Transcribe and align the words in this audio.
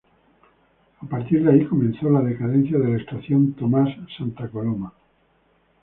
A 0.97 1.05
partir 1.05 1.43
de 1.43 1.51
ahí 1.51 1.63
comenzó 1.63 2.09
la 2.09 2.21
decadencia 2.21 2.79
de 2.79 2.89
la 2.89 2.97
Estación 2.97 3.53
Tomas 3.53 3.87
Santa 4.17 4.49
Coloma. 4.49 4.91